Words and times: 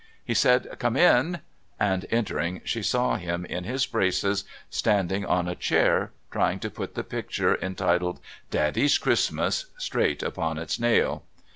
He 0.25 0.33
said: 0.33 0.67
"Come 0.79 0.97
in," 0.97 1.41
and 1.79 2.07
entering, 2.09 2.61
she 2.65 2.81
saw 2.81 3.17
him, 3.17 3.45
in 3.45 3.65
his 3.65 3.85
braces, 3.85 4.45
standing 4.67 5.27
on 5.27 5.47
a 5.47 5.53
chair 5.53 6.11
trying 6.31 6.57
to 6.61 6.71
put 6.71 6.95
the 6.95 7.03
picture 7.03 7.55
entitled 7.61 8.19
"Daddy's 8.49 8.97
Christmas" 8.97 9.67
straight 9.77 10.23
upon 10.23 10.57
its 10.57 10.79
nail. 10.79 11.21